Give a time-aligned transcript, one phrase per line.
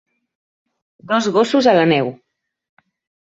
[1.11, 2.09] Dos gossos a la neu.